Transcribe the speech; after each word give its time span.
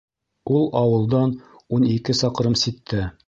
Ул 0.59 0.63
ауылдан 0.79 1.35
ун 1.79 1.87
ике 1.91 2.17
саҡрым 2.23 2.61
ситтә. 2.65 3.05